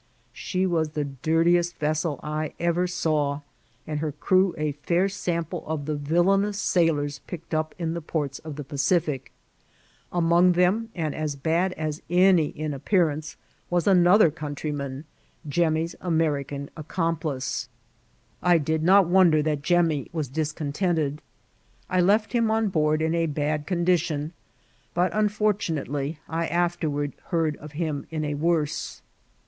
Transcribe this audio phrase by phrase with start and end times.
[0.33, 3.41] ^be was the dirtiest vessel I ever saw,
[3.85, 8.39] and her crew a fair samqpfo <rf the viUanous sailors picked up in the ports
[8.39, 9.31] of the Pacific*
[10.11, 13.37] Among them, and as b^ as any in appearance,
[13.69, 15.05] was another countryman,
[15.47, 17.67] Jemmy's American accocqplioe* Vol.!.— Uu 29 IKCIDSNT8 or TEATSL.
[18.41, 21.21] I did not wonder that Jemmy wm discontented;
[21.91, 24.31] I left him on board in a bad conditiony
[24.95, 29.03] but, nofortunatelj, I afterward heard of him in a worse.